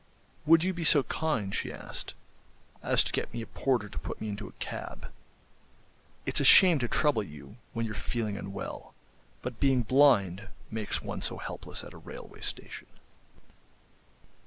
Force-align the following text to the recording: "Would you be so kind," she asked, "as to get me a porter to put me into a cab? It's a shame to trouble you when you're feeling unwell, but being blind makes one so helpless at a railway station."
"Would 0.47 0.63
you 0.63 0.73
be 0.73 0.83
so 0.83 1.03
kind," 1.03 1.53
she 1.53 1.71
asked, 1.71 2.15
"as 2.81 3.03
to 3.03 3.11
get 3.11 3.31
me 3.31 3.43
a 3.43 3.45
porter 3.45 3.87
to 3.87 3.99
put 3.99 4.19
me 4.19 4.29
into 4.29 4.47
a 4.47 4.51
cab? 4.53 5.11
It's 6.25 6.39
a 6.39 6.43
shame 6.43 6.79
to 6.79 6.87
trouble 6.87 7.21
you 7.21 7.57
when 7.73 7.85
you're 7.85 7.93
feeling 7.93 8.35
unwell, 8.35 8.95
but 9.43 9.59
being 9.59 9.83
blind 9.83 10.47
makes 10.71 11.03
one 11.03 11.21
so 11.21 11.37
helpless 11.37 11.83
at 11.83 11.93
a 11.93 11.97
railway 11.99 12.41
station." 12.41 12.87